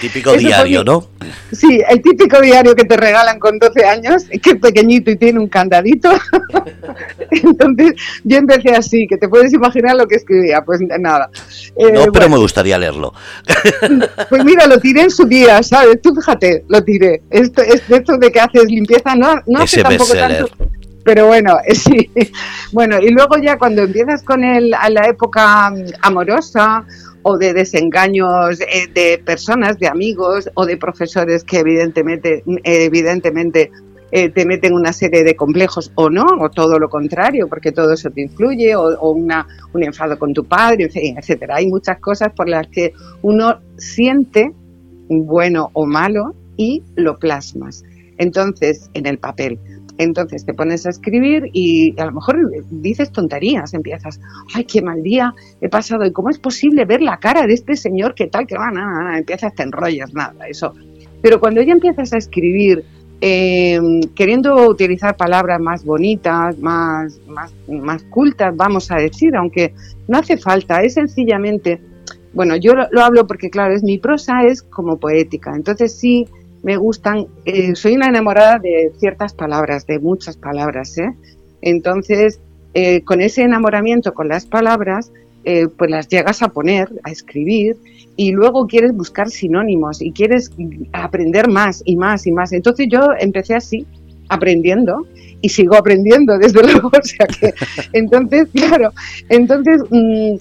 [0.00, 1.06] Típico diario, ¿no?
[1.52, 5.38] Sí, el típico diario que te regalan con 12 años, que es pequeñito y tiene
[5.38, 6.10] un candadito.
[7.30, 7.92] Entonces
[8.24, 11.30] yo empecé así, que te puedes imaginar lo que escribía, pues nada.
[11.76, 13.14] Eh, no, pero me gustaría leerlo.
[14.28, 16.02] Pues mira, lo tiré en su día, ¿sabes?
[16.02, 17.22] Tú fíjate, lo tiré.
[17.30, 20.48] Esto, esto de que haces limpieza, no, no hace tampoco tanto
[21.04, 22.10] pero bueno, sí.
[22.72, 26.84] Bueno, y luego ya cuando empiezas con el, a la época amorosa
[27.22, 33.70] o de desengaños eh, de personas, de amigos o de profesores que evidentemente, evidentemente
[34.12, 37.92] eh, te meten una serie de complejos o no, o todo lo contrario, porque todo
[37.92, 41.56] eso te influye, o, una, un enfado con tu padre, etcétera.
[41.56, 44.52] Hay muchas cosas por las que uno siente
[45.08, 47.84] bueno o malo y lo plasmas.
[48.18, 49.58] Entonces, en el papel.
[50.00, 52.38] Entonces te pones a escribir y a lo mejor
[52.70, 54.18] dices tonterías, empiezas,
[54.54, 57.76] ay, qué mal día he pasado y cómo es posible ver la cara de este
[57.76, 60.72] señor que tal, que va, nada, nada, empiezas, te enrollas, nada, eso.
[61.20, 62.82] Pero cuando ya empiezas a escribir,
[63.20, 69.74] em, queriendo utilizar palabras más bonitas, más, más, más cultas, vamos a decir, aunque
[70.08, 71.78] no hace falta, es sencillamente,
[72.32, 76.26] bueno, yo lo hablo porque claro, es mi prosa es como poética, entonces sí
[76.62, 81.14] me gustan, eh, soy una enamorada de ciertas palabras, de muchas palabras, ¿eh?
[81.62, 82.40] Entonces,
[82.74, 87.78] eh, con ese enamoramiento con las palabras, pues las llegas a poner, a escribir,
[88.14, 90.50] y luego quieres buscar sinónimos y quieres
[90.92, 92.52] aprender más y más y más.
[92.52, 93.86] Entonces yo empecé así,
[94.28, 95.06] aprendiendo,
[95.40, 96.88] y sigo aprendiendo, desde luego.
[96.88, 97.54] O sea que,
[97.92, 98.92] entonces, claro,
[99.28, 100.34] entonces, mm,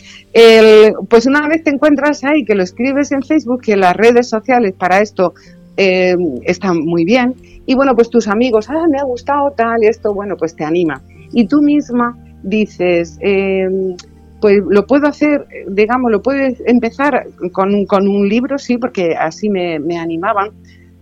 [1.08, 4.74] pues una vez te encuentras ahí, que lo escribes en Facebook, que las redes sociales
[4.78, 5.34] para esto
[5.82, 6.14] eh,
[6.44, 7.34] está muy bien.
[7.66, 10.66] Y bueno, pues tus amigos, ah, me ha gustado tal, y esto, bueno, pues te
[10.66, 11.02] anima.
[11.32, 13.96] Y tú misma dices, em,
[14.42, 19.50] pues lo puedo hacer, digamos, lo puedes empezar con con un libro, sí, porque así
[19.50, 20.50] me, me animaban.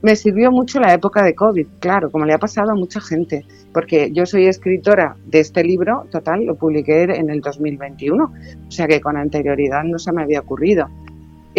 [0.04, 3.46] Me sirvió mucho la época de COVID, claro, como le ha pasado a mucha gente,
[3.74, 8.86] porque yo soy escritora de este libro, total, lo publiqué en el 2021, o sea
[8.86, 10.86] que con anterioridad no se me había ocurrido.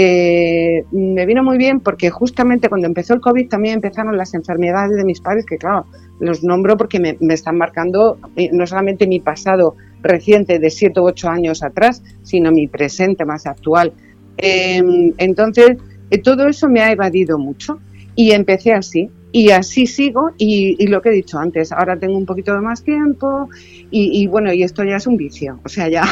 [0.00, 4.96] Eh, me vino muy bien porque justamente cuando empezó el COVID también empezaron las enfermedades
[4.96, 5.86] de mis padres, que claro,
[6.20, 11.06] los nombro porque me, están marcando eh, no solamente mi pasado reciente de 7 u
[11.06, 13.92] 8 años atrás, sino mi presente más actual.
[14.36, 15.78] Em, entonces,
[16.10, 17.80] eh, todo eso me ha evadido mucho
[18.14, 19.10] y empecé así.
[19.30, 22.82] Y así sigo y, lo que he dicho antes, ahora tengo un poquito de más
[22.82, 23.48] tiempo
[23.90, 26.04] y, bueno, y esto ya es un vicio, o sea, ya,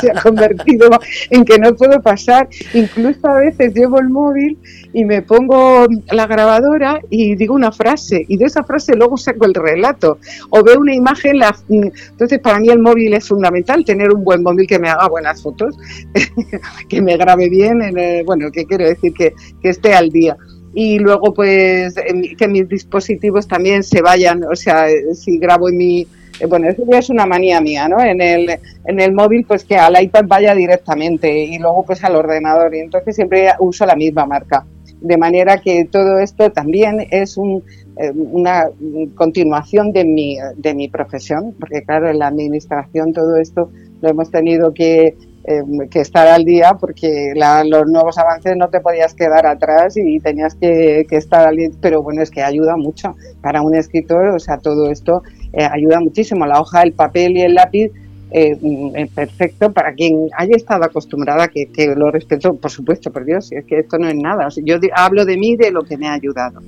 [0.00, 0.90] se ha convertido
[1.30, 4.58] en que no puedo pasar, incluso a veces llevo el móvil
[4.94, 9.46] y me pongo la grabadora y digo una frase y de esa frase luego saco
[9.46, 10.18] el relato
[10.50, 14.42] o veo una imagen, la, entonces para mí el móvil es fundamental, tener un buen
[14.42, 15.76] móvil que me haga buenas fotos,
[16.88, 20.36] que me grabe bien, en bueno, que quiero decir que, que esté al día.
[20.74, 21.94] Y luego pues
[22.38, 26.06] que mis dispositivos también se vayan, o sea, si grabo en mi
[26.40, 28.00] eh, bueno, eso es una manía mía, ¿no?
[28.00, 28.48] En el,
[28.84, 32.74] en el móvil, pues que al iPad vaya directamente y luego pues al ordenador.
[32.74, 34.64] Y entonces siempre uso la misma marca.
[35.00, 37.62] De manera que todo esto también es un,
[37.96, 38.68] eh, una
[39.14, 44.30] continuación de mi, de mi profesión, porque claro, en la administración todo esto lo hemos
[44.30, 49.44] tenido que, eh, que estar al día porque los nuevos avances no te podías quedar
[49.44, 53.74] atrás y tenías que, estar al día, pero bueno, es que ayuda mucho para un
[53.74, 56.46] escritor, o sea, todo esto eh, ayuda muchísimo.
[56.46, 57.90] La hoja, el papel y el lápiz,
[58.30, 63.24] eh, mm, perfecto para quien haya estado acostumbrada, que, que, lo respeto, por supuesto, por
[63.24, 64.46] Dios, es que esto no es nada.
[64.64, 66.60] yo hablo de mí, de lo que me ha ayudado.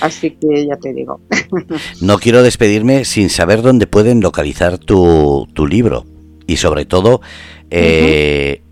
[0.00, 1.20] Así que ya te digo.
[2.00, 6.15] No quiero despedirme sin saber dónde pueden localizar tu, tu libro
[6.46, 7.20] y sobre todo...
[7.70, 8.62] Eh,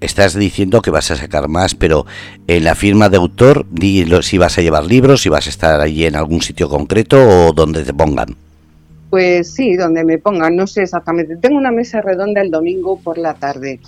[0.00, 2.06] estás diciendo que vas a sacar más, pero
[2.48, 5.80] en la firma de autor, di si vas a llevar libros, si vas a estar
[5.80, 8.34] allí en algún sitio concreto o donde te pongan.
[9.10, 11.36] Pues sí, donde me pongan, no sé exactamente.
[11.36, 13.78] Tengo una mesa redonda el domingo por la tarde.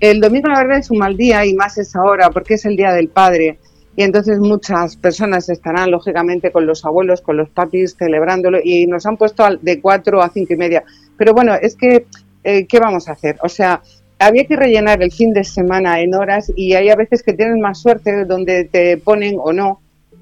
[0.00, 2.76] El domingo la verdad es un mal día y más es ahora porque es el
[2.76, 3.58] Día del Padre
[3.96, 9.06] y entonces muchas personas estarán lógicamente con los abuelos, con los papis celebrándolo y nos
[9.06, 10.82] han puesto de cuatro a cinco y media.
[11.16, 12.06] Pero bueno, es que,
[12.44, 13.36] eh, ¿qué vamos a hacer?
[13.42, 13.82] O sea,
[14.18, 17.60] había que rellenar el fin de semana en horas y hay a veces que tienen
[17.60, 19.80] más suerte donde te ponen o no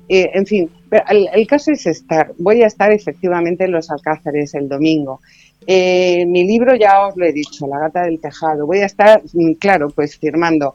[0.08, 0.70] eh, en fin,
[1.08, 2.32] el, caso es estar.
[2.38, 5.20] Voy a estar efectivamente en los Alcázares el domingo.
[5.66, 8.66] Eh, mi libro ya os lo he dicho, La gata del tejado.
[8.66, 10.74] Voy a estar, mm, claro, pues firmando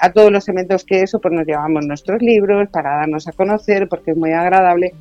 [0.00, 3.88] a todos los eventos que eso, pues nos llevamos nuestros libros para darnos a conocer,
[3.88, 4.92] porque es muy agradable.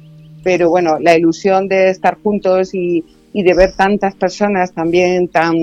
[0.44, 3.04] Pero bueno, la ilusión de estar juntos y,
[3.42, 5.56] de ver tantas personas también tan,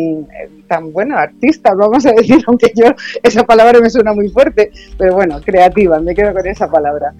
[0.66, 2.86] tan bueno, artistas, vamos a decir, aunque yo
[3.22, 7.14] esa palabra me suena muy fuerte, pero bueno, creativa, me quedo con esa palabra.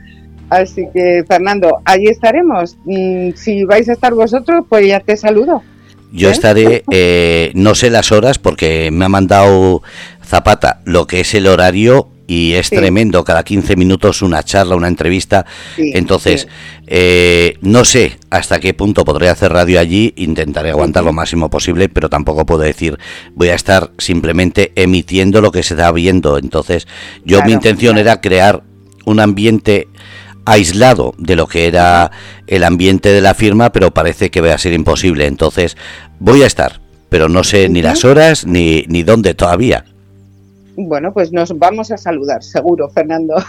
[0.49, 2.77] Así que, Fernando, allí estaremos.
[2.85, 5.63] Mm, si vais a estar vosotros, pues ya te saludo.
[6.13, 6.33] Yo ¿Eh?
[6.33, 9.83] estaré, eh, no sé las horas, porque me ha mandado
[10.25, 14.87] Zapata lo que es el horario y es tremendo, cada 15 minutos una charla, una
[14.87, 15.47] entrevista.
[15.77, 16.47] Entonces,
[16.87, 21.89] eh, no sé hasta qué punto podré hacer radio allí, intentaré aguantar lo máximo posible,
[21.89, 23.01] pero tampoco puedo decir,
[23.35, 26.39] voy a estar simplemente emitiendo lo que se está viendo.
[26.39, 26.87] Entonces,
[27.25, 28.63] yo mi intención era crear
[29.07, 29.89] un ambiente
[30.45, 32.13] aislado de lo que era
[32.47, 35.27] el ambiente de la firma, pero parece que va a ser imposible.
[35.27, 35.77] Entonces,
[36.21, 39.85] voy a estar, pero no sé ni las horas ni, ni dónde todavía.
[40.77, 43.35] Bueno, pues nos vamos a saludar, seguro, Fernando.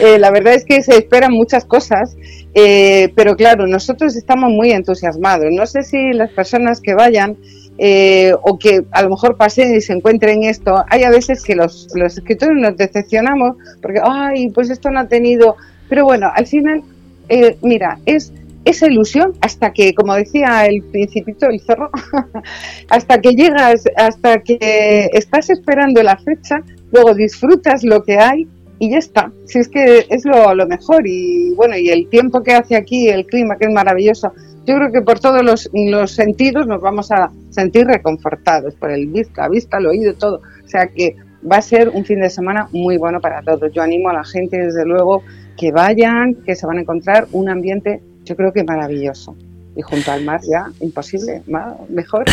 [0.00, 2.16] Eh, la verdad es que se esperan muchas cosas,
[2.54, 5.46] eh, pero claro, nosotros estamos muy entusiasmados.
[5.50, 7.36] No sé si las personas que vayan
[7.78, 11.56] eh, o que a lo mejor pasen y se encuentren esto, hay a veces que
[11.56, 15.56] los, los escritores nos decepcionamos porque, ay, pues esto no ha tenido
[15.88, 16.82] pero bueno, al final,
[17.28, 18.32] eh, mira, es
[18.68, 21.90] esa ilusión hasta que, como decía el principito, el zorro,
[22.88, 28.46] hasta que llegas, hasta que estás esperando la fecha, luego disfrutas lo que hay
[28.78, 29.32] y ya está.
[29.46, 33.26] Si es que es lo, mejor y bueno, y el tiempo que hace aquí, el
[33.26, 34.32] clima que es maravilloso,
[34.66, 39.06] yo creo que por todos los, los sentidos nos vamos a sentir reconfortados, por el
[39.06, 40.42] vista, la vista, el oído, todo.
[40.64, 41.16] O sea que
[41.50, 43.72] va a ser un fin de semana muy bueno para todos.
[43.72, 45.22] Yo animo a la gente, desde luego,
[45.56, 49.36] que vayan, que se van a encontrar un ambiente, yo creo que maravilloso.
[49.76, 51.42] Y junto al mar ya, imposible,
[51.88, 52.24] mejor.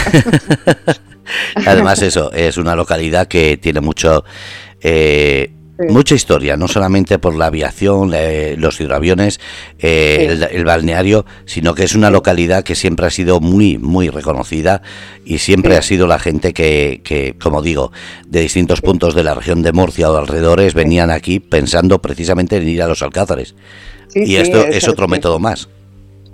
[1.65, 4.23] Además eso, es una localidad que tiene mucho...
[4.81, 5.51] Eh,
[5.89, 8.11] mucha historia, no solamente por la aviación,
[8.57, 9.39] los hidroaviones,
[9.77, 14.81] eh, el, balneario, sino que es una localidad que siempre ha sido muy, muy reconocida
[15.25, 17.91] y siempre ha sido la gente que, que, como digo,
[18.25, 22.67] de distintos puntos de la región de Murcia o alrededores venían aquí pensando precisamente en
[22.67, 23.55] ir a los Alcázares.
[24.13, 25.67] y esto es otro método más.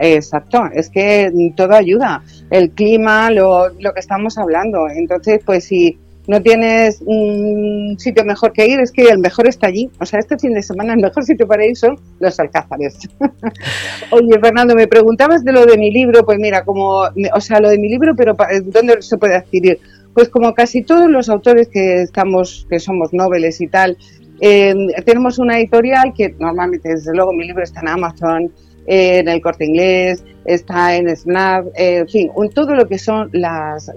[0.04, 4.88] Exacto, es que todo ayuda, el clima, lo, lo que estamos hablando.
[4.90, 5.96] Entonces, pues si
[6.28, 9.92] no tienes un sitio mejor que ir, es que el mejor está allí.
[10.00, 12.98] O sea, este fin de semana el mejor sitio para ir son los Alcázares.
[14.12, 17.70] Oye, Fernando, me preguntabas de lo de mi libro, pues mira, como, o sea, lo
[17.70, 18.36] de mi libro, pero
[18.66, 19.80] ¿dónde se puede adquirir?
[20.16, 23.98] Pues como casi todos los autores que estamos, que somos noveles y tal,
[24.42, 24.74] eh,
[25.06, 28.52] tenemos una editorial que normalmente, desde luego, mi libro está en Amazon,
[28.94, 33.90] en el corte inglés, está en Snap, eh, en fin, todo lo que son las,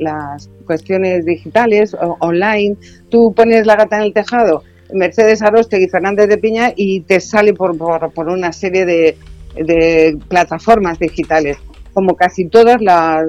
[0.67, 2.77] cuestiones digitales, online.
[3.11, 7.19] Tú pones la gata en el tejado, Mercedes Aroste y Fernández de Piña y te
[7.19, 9.17] sale por, por, una serie de,
[9.57, 11.57] de, plataformas digitales.
[11.93, 12.77] Como casi todos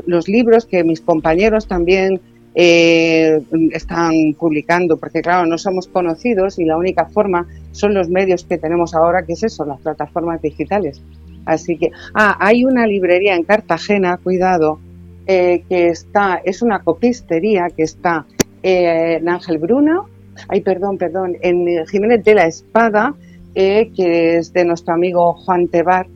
[0.05, 2.21] los libros que mis compañeros también
[2.53, 3.39] eh,
[3.71, 8.59] están publicando, porque claro, no somos conocidos y la única forma son los medios que
[8.59, 11.01] tenemos ahora, que es eso, las plataformas digitales.
[11.45, 14.79] Así que, ah, hay una librería en Cartagena, cuidado,
[15.27, 18.25] eh, que está, es una copistería que está
[18.63, 20.07] eh, en Ángel Bruno,
[20.49, 23.15] ay, perdón, perdón, en Jiménez de la Espada,
[23.53, 26.07] que es de nuestro amigo Juan Tebar,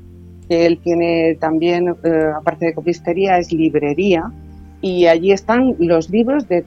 [0.49, 1.87] que él tiene también,
[2.35, 4.29] aparte de copistería, es librería,
[4.81, 6.65] y allí están los libros de,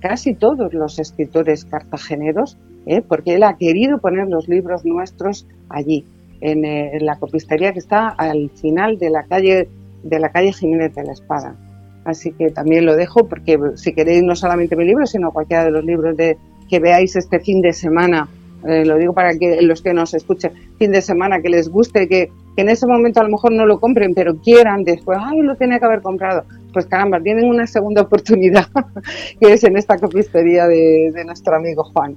[0.00, 2.56] casi todos los escritores cartageneros,
[2.86, 3.02] ¿eh?
[3.06, 6.04] porque él ha querido poner los libros nuestros allí,
[6.40, 9.68] en, eh, en, la copistería que está al final de la calle
[10.02, 11.56] de la calle Jiménez de la Espada.
[12.04, 15.70] Así que también lo dejo porque si queréis no solamente mi libro, sino cualquiera de
[15.70, 18.28] los libros de, que veáis este fin de semana
[18.66, 22.08] eh, lo digo para que los que nos escuchen fin de semana, que les guste,
[22.08, 25.54] que, en ese momento a lo mejor no lo compren, pero quieran después, ay, lo
[25.54, 26.44] tenía que haber comprado.
[26.72, 28.66] Pues caramba, tienen una segunda oportunidad,
[29.40, 32.16] que es en esta copistería de, nuestro amigo Juan.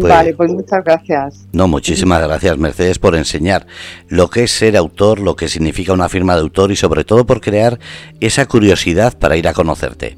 [0.00, 1.46] Pues vale, pues muchas gracias.
[1.52, 3.66] No, muchísimas gracias, Mercedes, por enseñar
[4.08, 7.24] lo que es ser autor, lo que significa una firma de autor y sobre todo
[7.24, 7.78] por crear
[8.20, 10.16] esa curiosidad para ir a conocerte.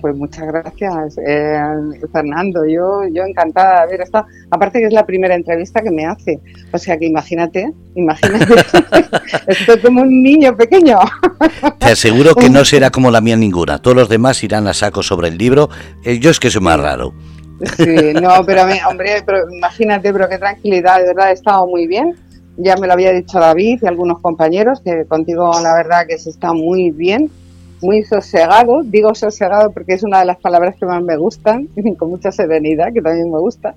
[0.00, 1.58] Pues muchas gracias, eh,
[2.12, 2.64] Fernando.
[2.64, 4.26] Yo, yo encantada de haber estado.
[4.50, 6.40] Aparte que es la primera entrevista que me hace.
[6.72, 8.54] O sea que imagínate, imagínate.
[9.46, 10.98] Estoy como un niño pequeño.
[11.78, 13.78] Te aseguro que no será como la mía ninguna.
[13.78, 15.70] Todos los demás irán a saco sobre el libro.
[16.04, 17.14] Eh, yo es que soy más raro.
[17.76, 22.14] Sí, no, pero hombre, pero imagínate, pero qué tranquilidad, de verdad he estado muy bien.
[22.58, 26.30] Ya me lo había dicho David y algunos compañeros, que contigo la verdad que se
[26.30, 27.30] está muy bien
[27.82, 32.10] muy sosegado, digo sosegado porque es una de las palabras que más me gustan, con
[32.10, 33.74] mucha serenidad, que también me gusta,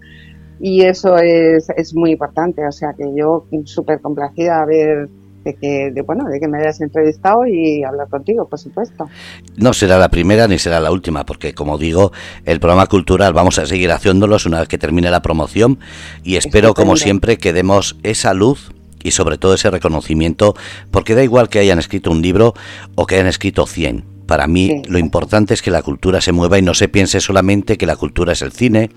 [0.60, 5.10] y eso es, es muy importante, o sea que yo súper complacida a ver
[5.50, 9.10] de que, de, bueno, de que me hayas entrevistado y hablar contigo, por supuesto.
[9.58, 12.12] No será la primera ni será la última, porque como digo,
[12.46, 15.80] el programa cultural vamos a seguir haciéndolos una vez que termine la promoción
[16.24, 18.72] y espero, como siempre, que demos esa luz
[19.04, 20.56] y sobre todo ese reconocimiento,
[20.92, 22.54] porque da igual que hayan escrito un libro
[22.96, 24.04] o que hayan escrito 100.
[24.28, 27.78] Para mí lo importante es que la cultura se mueva y no se piense solamente
[27.78, 28.92] que la cultura es el cine,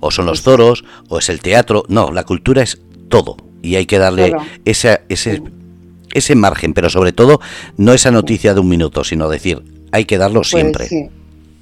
[0.00, 1.84] o son los toros, o es el teatro.
[1.88, 4.34] No, la cultura es todo y hay que darle
[4.66, 5.42] ese, ese,
[6.14, 7.40] ese margen, pero sobre todo
[7.76, 9.62] no esa noticia de un minuto, sino decir,
[9.92, 10.86] hay que darlo pues siempre.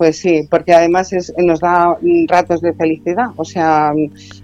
[0.02, 1.96] Pues sí, porque además nos da
[2.26, 3.26] ratos de felicidad.
[3.36, 3.92] O sea,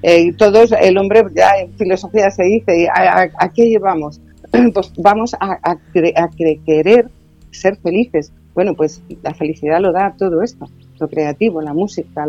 [0.02, 4.20] eh, todos, el hombre, ya en filosofía se dice, ¿a, qué llevamos?
[4.72, 7.10] Pues vamos a, querer
[7.50, 8.32] ser felices.
[8.54, 10.66] Bueno, pues la felicidad lo da todo esto,
[11.00, 12.24] lo creativo, la música,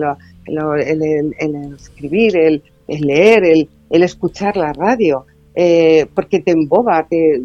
[0.48, 5.26] el, escribir, el, leer, el, escuchar la radio.
[5.56, 7.42] Eh, porque te emboba, te,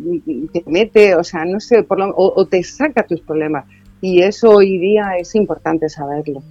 [0.67, 3.65] mete, o sea, no sé, por o te saca tus problemas
[4.05, 6.43] y eso hoy día es importante saberlo.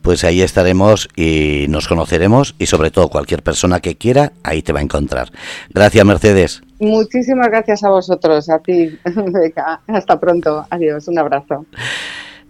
[0.00, 4.72] Pues ahí estaremos y nos conoceremos y sobre todo cualquier persona que quiera, ahí te
[4.72, 5.30] va a encontrar.
[5.68, 6.62] Gracias Mercedes.
[6.78, 8.98] Muchísimas gracias a vosotros, a ti.
[9.88, 10.64] Hasta pronto.
[10.70, 11.66] Adiós, un abrazo.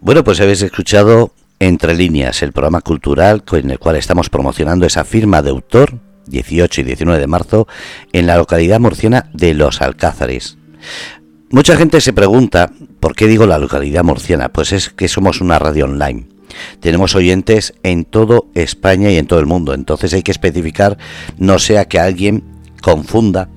[0.01, 5.03] Bueno, pues habéis escuchado Entre líneas, el programa cultural con el cual estamos promocionando esa
[5.03, 7.67] firma de autor 18 y 19 de marzo
[8.13, 10.59] en la localidad murciana de Los Alcázares.
[11.51, 12.71] Mucha gente se pregunta,
[13.01, 14.51] ¿por qué digo la localidad murciana?
[14.51, 16.29] Pues es que somos una radio online.
[16.81, 20.99] Tenemos oyentes en todo España y en todo el mundo, entonces hay que especificar,
[21.39, 22.45] no sea que alguien
[22.83, 23.49] confunda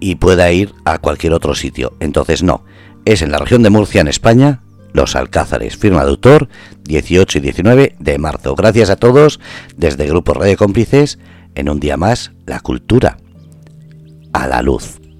[0.00, 1.94] y pueda ir a cualquier otro sitio.
[2.00, 2.64] Entonces no,
[3.04, 4.60] es en la región de Murcia, en España,
[4.92, 6.48] Los Alcázares, firma de autor,
[6.84, 8.54] 18 y 19 de marzo.
[8.54, 9.40] Gracias a todos
[9.76, 11.18] desde Grupo Radio Cómplices,
[11.54, 13.16] en un día más, la cultura
[14.32, 15.00] a la luz.